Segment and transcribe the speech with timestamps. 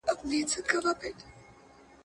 [0.03, 1.29] چی له خولې به یې تیاره مړۍ لوېږی